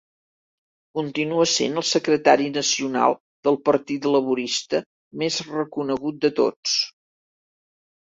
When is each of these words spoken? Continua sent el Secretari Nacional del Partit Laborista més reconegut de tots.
Continua 0.99 1.45
sent 1.51 1.77
el 1.81 1.85
Secretari 1.89 2.49
Nacional 2.57 3.15
del 3.49 3.61
Partit 3.71 4.11
Laborista 4.19 4.83
més 5.25 5.41
reconegut 5.55 6.23
de 6.27 6.37
tots. 6.45 6.79